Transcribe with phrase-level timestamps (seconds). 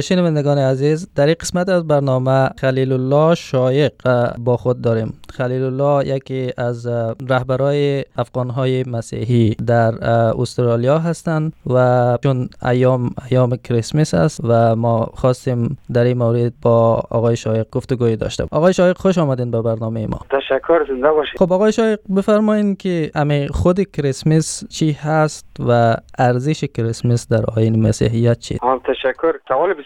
[0.00, 1.14] شنوندگان عزیز.
[1.14, 3.92] در این قسمت از برنامه خلیل الله شایق
[4.38, 5.12] با خود داریم.
[5.32, 6.86] خلیل الله یکی از
[7.28, 10.04] رهبرای افغانهای مسیحی در
[10.40, 17.02] استرالیا هستند و چون ایام ایام کریسمس است و ما خواستیم در این مورد با
[17.10, 20.20] آقای شایق گفتگوی داشته آقای شایق خوش آمدین به برنامه ما.
[20.30, 21.38] تشکر زنده باشید.
[21.38, 27.86] خب آقای شایق بفرمایید که امی خود کریسمس چی هست و ارزش کریسمس در آیین
[27.86, 29.32] مسیحیت چی تشکر.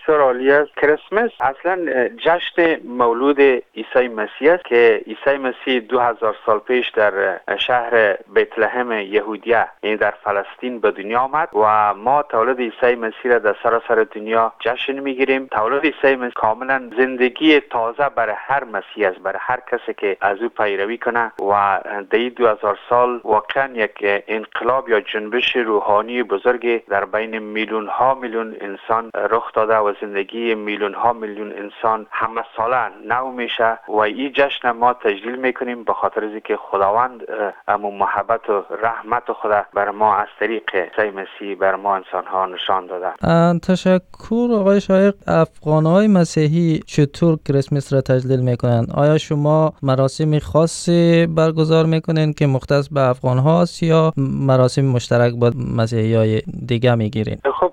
[0.04, 0.70] بسیار عالی است.
[0.76, 7.40] کریسمس اصلا جشن مولود عیسی مسیح است که عیسی مسیح دو هزار سال پیش در
[7.58, 13.32] شهر بیت لحم یهودیه یعنی در فلسطین به دنیا آمد و ما تولد عیسی مسیح
[13.32, 15.46] را در سراسر دنیا جشن می‌گیریم.
[15.46, 20.38] تولد عیسی مسیح کاملا زندگی تازه برای هر مسیح است برای هر کسی که از
[20.42, 23.92] او پیروی کنه و در دو هزار سال واقعا یک
[24.28, 30.54] انقلاب یا جنبش روحانی بزرگی در بین میلیون ها میلیون انسان رخ داده و زندگی
[30.54, 35.92] میلیون ها میلیون انسان همه ساله نو میشه و این جشن ما تجلیل می‌کنیم به
[35.92, 37.22] خاطر از که خداوند
[37.68, 42.46] امو محبت و رحمت خدا بر ما از طریق عیسی مسیح بر ما انسان ها
[42.46, 43.12] نشان داده.
[43.58, 45.14] تشکر آقای شایق.
[45.26, 52.46] افغان های مسیحی چطور کریسمس را تجلیل می‌کنن؟ آیا شما مراسم خاصی برگزار می‌کنین که
[52.46, 57.72] مختص به افغان هاست یا مراسم مشترک با مسیحی های دیگه می‌گیرین؟ خب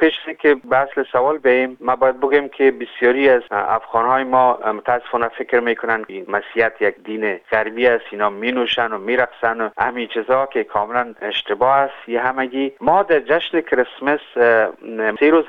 [0.00, 4.58] پیش که به اصل سوال بیم ما باید بگیم که بسیاری از افغان های ما
[4.74, 8.04] متاسفانه فکر می‌کنن که مسیحیت یک دین غربی است.
[8.10, 12.08] اینا می نوشن و می رقصن و همین چیزا که کاملا اشتباه است.
[12.08, 14.20] یه همگی ما در جشن کریسمس
[15.20, 15.44] سه روز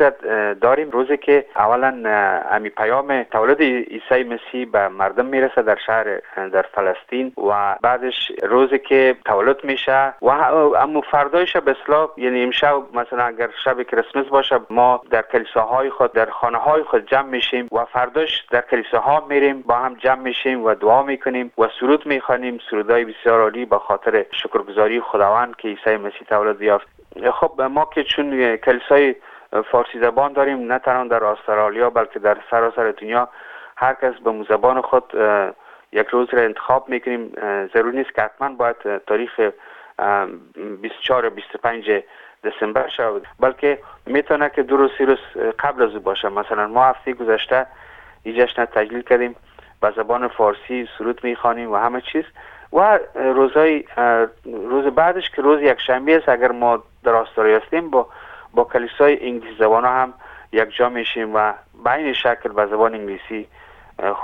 [0.61, 0.89] داریم.
[0.89, 2.09] روزی که اولا
[2.51, 8.79] امی پیام تولد عیسی مسیح به مردم می‌رسه در شهر در فلسطین و بعدش روزی
[8.79, 14.59] که تولد میشه و اما فردایش به اصلاح یعنی امشب مثلا اگر شب کریسمس باشه
[14.69, 19.61] ما در کلیساهای خود در خانه های خود جمع میشیم و فرداش در کلیساها میریم
[19.61, 22.59] با هم جمع میشیم و دعا می‌کنیم و سرود می‌خوانیم.
[22.69, 26.87] سرودای بسیار عالی به خاطر شکرگزاری خداوند که عیسی مسیح تولد یافت.
[27.33, 29.15] خب ما که چون کلیسای
[29.71, 33.29] فارسی زبان داریم نه تنها در استرالیا بلکه در سراسر دنیا
[33.77, 35.03] هر کس به زبان خود
[35.91, 37.31] یک روز را انتخاب می‌کنیم.
[37.73, 39.39] ضرور نیست که حتما باید تاریخ
[40.81, 42.03] 24 25
[42.43, 45.17] دسامبر شود بلکه می‌تونه که دو روز روز
[45.59, 46.29] قبل از باشه.
[46.29, 47.65] مثلا ما هفته گذشته
[48.23, 49.35] این جشن تجلیل کردیم.
[49.81, 52.23] به زبان فارسی سرود می‌خوانیم و همه چیز.
[52.73, 53.83] و روزای
[54.45, 58.07] روز بعدش که روز یک شنبه است اگر ما در استرالیا هستیم با
[58.53, 60.13] با کلیسای انگلیسی زبان هم
[60.51, 63.47] یک جا میشیم و به شکل به زبان انگلیسی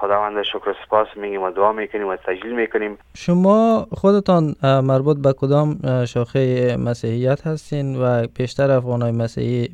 [0.02, 2.98] خداوند شکر سپاس میگیم و دعا می‌کنیم و تجلیل می‌کنیم.
[3.18, 9.70] شما خودتان مربوط به کدام شاخه مسیحیت هستین و پیشتر افغانای مسیحی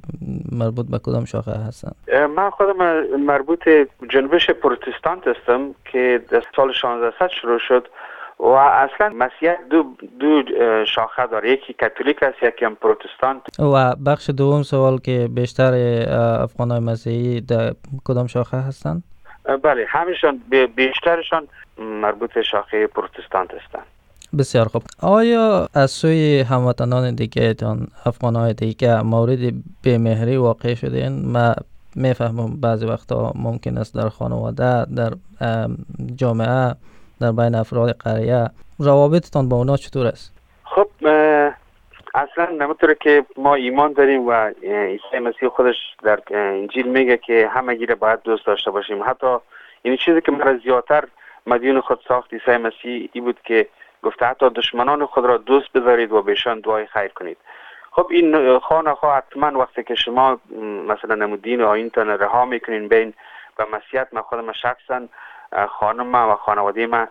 [0.51, 1.91] مربوط به کدام شاخه هستن؟
[2.35, 3.69] من خودم مربوط
[4.09, 7.87] جنبش پروتستانت هستم که در سال 1600 شروع شد
[8.39, 9.83] و اصلا مسیحیت دو,
[10.19, 10.43] دو
[10.85, 11.51] شاخه داره.
[11.51, 13.41] یکی کاتولیک است یکی هم پروتستانت.
[13.59, 15.73] و بخش دوم سوال که بیشتر
[16.41, 17.73] افغانای مسیحی در
[18.05, 19.03] کدام شاخه هستند
[19.63, 20.41] بله همیشان
[20.75, 21.47] بیشترشان
[21.77, 23.85] مربوط شاخه پروتستانت هستند
[24.37, 24.83] بسیار خوب.
[24.99, 29.39] آیا از سوی هموطنان دیگه تان افغان های دیگه مورد
[29.83, 31.55] بمهری واقع شدین ما
[31.95, 35.13] می‌فهمم بعضی وقتا ممکن است در خانواده در
[36.15, 36.75] جامعه
[37.19, 38.49] در بین افراد قریه
[38.79, 40.87] روابطتان با اونا چطور است؟ خب
[42.13, 47.75] اصلا نمیطوره که ما ایمان داریم و عیسی مسیح خودش در انجیل میگه که همه
[47.75, 49.03] گیره باید دوست داشته باشیم.
[49.03, 49.37] حتی
[49.81, 51.03] این چیزی که مرا زیادتر
[51.47, 53.67] مدیون خود ساخت عیسی مسیح ای بود که
[54.03, 57.37] گفته حتی دشمنان خود را دوست بدارید و بهشان دعای خیر کنید.
[57.91, 60.39] خب این خانه ها حتما وقتی که شما
[60.87, 63.13] مثلا نمودین و آینتان رها می‌کنین بین
[63.59, 65.07] و مسیحیت من خودم شخصا
[65.69, 67.07] خانم و خانواده من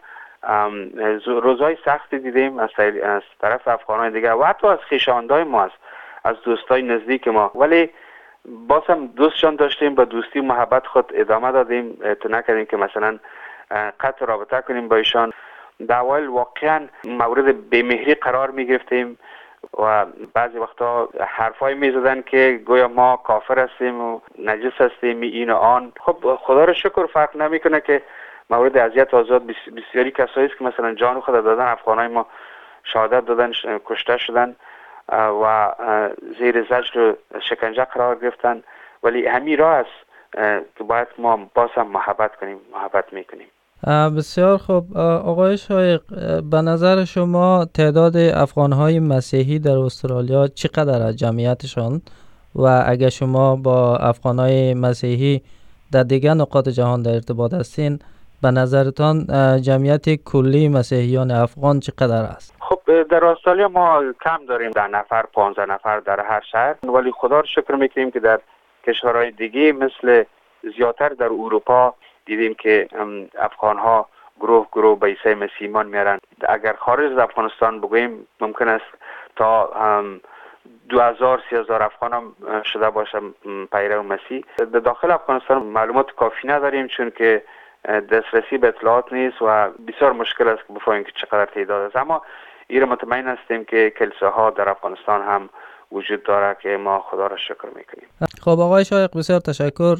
[1.27, 2.71] روزهای سختی دیدیم از,
[3.03, 5.77] از طرف افغانهای دیگه و حتی از خیشاندهای ما است
[6.25, 7.51] از دوستای نزدیک ما.
[7.55, 7.91] ولی
[8.69, 11.99] باز هم دوستشان داشتیم با دوستی محبت خود ادامه دادیم.
[12.21, 13.19] تو نکردیم که مثلا
[14.01, 15.33] قطع رابطه کنیم با ایشان.
[15.89, 19.19] در واقعا مورد بمهری قرار می گرفتیم
[19.79, 25.51] و بعضی وقتا حرفای می زدن که گویا ما کافر هستیم و نجس هستیم این
[25.51, 25.93] و آن.
[26.01, 28.03] خب خدا رو شکر فرق نمی‌کنه که
[28.51, 32.27] مورد اذیت آزاد بسیاری کسایی است که مثلا جان خود دادن افغانای ما
[32.85, 33.53] شهادت دادن
[33.85, 34.57] کشته شدن
[35.13, 35.73] و
[36.39, 38.63] زیر زجر و شکنجه قرار گرفتن.
[39.03, 40.11] ولی همین راه است
[40.79, 43.47] که باید ما باز هم محبت کنیم محبت می‌کنیم.
[44.17, 44.97] بسیار خوب.
[44.99, 46.03] آقای شایق
[46.51, 52.03] به نظر شما تعداد افغانهای مسیحی در استرالیا چقدر از جمعیتشان؟
[52.55, 55.43] و اگر شما با افغانهای مسیحی
[55.93, 57.99] در دیگر نقاط جهان در ارتباط هستین
[58.43, 59.27] به نظرتان
[59.61, 65.67] جمعیت کلی مسیحیان افغان چقدر است؟ خب در استرالیا ما کم داریم در نفر 15
[65.67, 66.75] نفر در هر شهر.
[66.83, 68.41] ولی خدا رو شکر می‌کنیم که در
[68.87, 70.25] کشورهای دیگه مثل
[70.77, 71.95] زیادتر در اروپا
[72.27, 72.89] دیدیم که
[73.39, 74.07] افغان ها
[74.41, 78.85] گروه گروه به عیسی مسیح میارن اگر خارج از افغانستان بگوییم ممکن است
[79.37, 79.71] تا
[80.89, 83.19] دو هزار سی هزار افغان هم شده باشه
[83.73, 84.45] پیرو مسیح.
[84.59, 87.43] در داخل افغانستان معلومات کافی نداریم چون که
[87.85, 91.97] دسترسی به اطلاعات نیست و بسیار مشکل است که بفهمیم که چقدر تعداد است.
[91.97, 92.23] اما
[92.67, 95.49] ایره مطمئن هستیم که کلیساها در افغانستان هم
[95.93, 98.09] وجود داره که ما خدا را شکر می‌کنیم.
[98.43, 99.97] خب آقای شایق بسیار تشکر.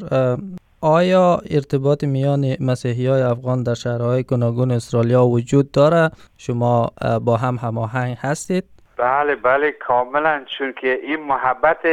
[0.81, 6.91] آیا ارتباط میان مسیحی های افغان در شهرهای گوناگون استرالیا وجود داره شما
[7.25, 8.63] با هم هماهنگ هستید؟
[8.97, 10.43] بله بله کاملا.
[10.57, 11.85] چون که این محبت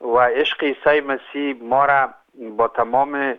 [0.00, 2.08] و عشق عیسی مسیح ما را
[2.56, 3.34] با تمام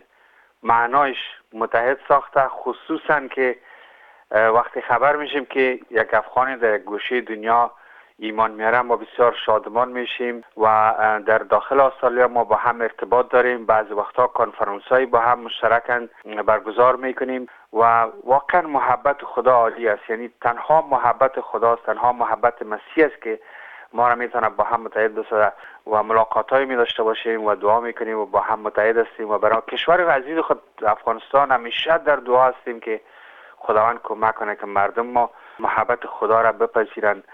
[0.62, 1.18] معنایش
[1.52, 3.56] متحد ساخته خصوصا که
[4.30, 7.70] وقتی خبر میشیم که یک افغانی در گوشه دنیا
[8.18, 10.94] ایمان میارم ما بسیار شادمان میشیم و
[11.26, 13.66] در داخل استرالیا ما با هم ارتباط داریم.
[13.66, 16.08] بعضی وقتها کنفرانس های با هم مشترکن
[16.46, 20.10] برگزار می‌کنیم و واقعا محبت خدا عالی است.
[20.10, 23.40] یعنی تنها محبت خداست تنها محبت مسیح است که
[23.92, 25.52] ما را می‌تونه با هم متحد بسازه
[25.86, 29.38] و ملاقات های می داشته باشیم و دعا می‌کنیم و با هم متحد هستیم و
[29.38, 33.00] برای کشور عزیز خود افغانستان همیشه در دعا هستیم که
[33.56, 37.24] خداوند کمک کنه که مردم ما محبت خدا را بپذیرند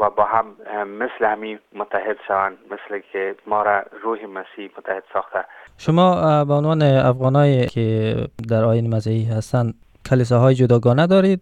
[0.00, 0.46] و با هم
[0.86, 5.44] مثل همین متحد شوند مثل که ما را روح مسیح متحد ساخته.
[5.78, 8.14] شما به عنوان افغانایی که
[8.48, 9.74] در آین مسیحی هستند
[10.10, 11.40] کلیساهای جداگانه دارید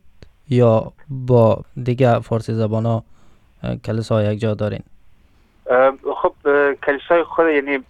[0.48, 3.04] یا با دیگه فارسی زبان ها
[3.84, 4.82] کلیسا یک جا دارین؟
[6.14, 6.34] خب
[6.74, 7.84] کلیسای خود یعنی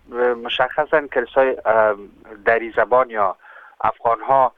[0.44, 1.56] مشخصا کلیسای
[2.44, 3.36] دری زبان یا
[3.80, 4.52] افغان ها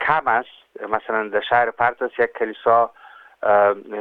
[0.00, 0.48] کم است.
[0.88, 2.90] مثلا در شهر پرتس یک کلیسا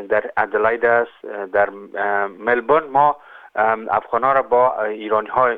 [0.09, 1.25] در ادلاید است.
[1.53, 1.69] در
[2.39, 3.17] ملبورن ما
[3.89, 5.51] افغان ها را با ایرانی ها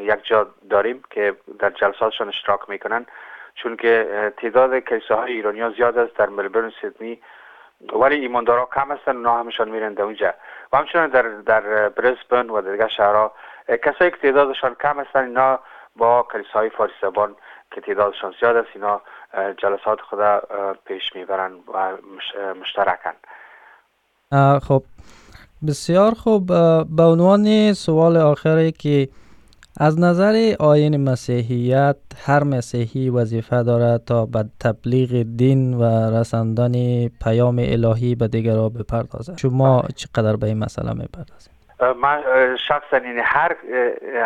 [0.00, 3.06] یک جا داریم که در جلساتشان اشتراک می‌کنن.
[3.54, 6.16] چون که تعداد کلیساهای ایرانی ها زیاد است.
[6.16, 7.20] در ملبورن سیدنی
[7.92, 10.34] ولی ایماندارا کم هستن اونا همشان میرن در اونجا.
[10.72, 13.32] و همچنان در در برزبن و در دیگر شهرها
[13.68, 15.58] کسایی که تعدادشان کم هستن اینا
[15.96, 17.36] با کلیساهای فارسی زبان
[17.70, 19.00] که تعدادشان زیاد است اینا
[19.56, 20.42] جلسات خدا
[20.84, 21.96] پیش می‌برن و
[22.60, 23.14] مشترکن.
[24.58, 24.82] خب.
[25.68, 26.46] بسیار خوب.
[26.96, 29.08] به عنوان سوال آخری که
[29.80, 31.96] از نظر آین مسیحیت
[32.26, 35.84] هر مسیحی وظیفه دارد تا به تبلیغ دین و
[36.20, 36.72] رساندن
[37.24, 39.38] پیام الهی به دیگران بپردازد.
[39.38, 41.52] شما چقدر به این مسئله می‌پردازید؟
[42.02, 42.22] من
[42.68, 43.56] شخصا این هر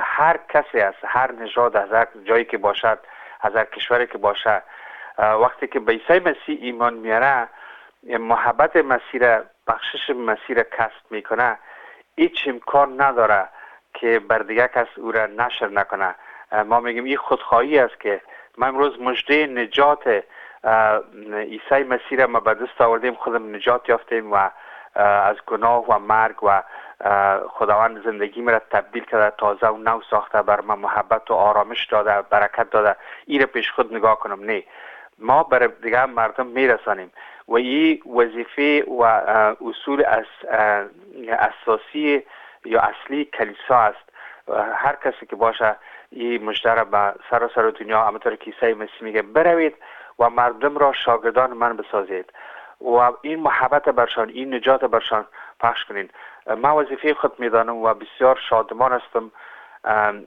[0.03, 2.99] هر کسی است هر نژاد از هر جایی که باشد
[3.41, 4.63] از هر کشوری که باشد
[5.19, 7.49] وقتی که به عیسی مسیح ایمان میاره
[8.21, 11.59] محبت مسیر بخشش مسیر کسب می‌کنه
[12.17, 13.49] هیچ امکان نداره
[13.95, 16.15] که بر دیگه کس او را نشر نکنه.
[16.67, 18.21] ما میگیم این خودخواهی است که
[18.59, 20.25] ما امروز مجده نجات
[21.33, 24.51] عیسی مسیح را ما به دست آوردیم خودم نجات یافتیم و
[24.95, 26.63] از گناه و مرگ و
[27.49, 32.23] خداوند زندگی را تبدیل کرده تازه و نو ساخته بر من محبت و آرامش داده
[32.23, 32.97] برکت داده.
[33.27, 34.45] این را پیش خود نگاه کنم.
[34.45, 34.63] نه.
[35.19, 37.13] ما برای دیگه مردم میرسانیم.
[37.49, 39.03] و این وظیفه و
[39.69, 40.05] اصول
[41.29, 42.23] اساسی
[42.65, 44.13] یا اصلی کلیسا است.
[44.75, 45.77] هر کسی که باشه
[46.11, 49.77] این مجده به سر سر دنیا همطور که عیسی مسیح میگه بروید
[50.19, 52.33] و مردم را شاگردان من بسازید.
[52.81, 55.27] و این محبت برشان این نجات برشان
[55.61, 56.11] پخش کنین.
[56.57, 59.31] ما وظیفه خود می‌دانم و بسیار شادمان هستم.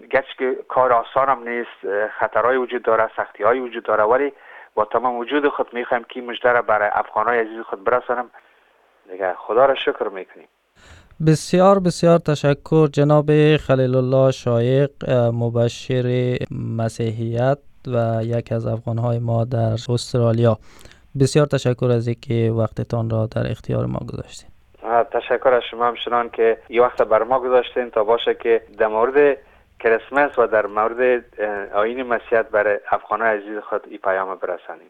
[0.09, 4.33] گرچه که کار آسانم نیست خطرهای وجود داره سختی های وجود داره ولی
[4.75, 8.29] با تمام وجود خود می‌خوایم که مجده را برای افغانای عزیز خود برسانم.
[9.11, 10.47] دیگه خدا را شکر می‌کنیم.
[11.23, 17.57] بسیار بسیار تشکر جناب خلیل الله شایق مبشر مسیحیت
[17.87, 20.57] و یک از افغانهای ما در استرالیا.
[21.19, 24.49] بسیار تشکر از اینکه وقتتان را در اختیار ما گذاشتید
[25.11, 29.37] تشکر از شما همچنان که این وقت بر ما گذاشتین تا باشه که در مورد
[29.79, 31.23] کریسمس و در مورد
[31.73, 34.89] آین مسیحیت برای افغان عزیز خود این پیام برسانیم.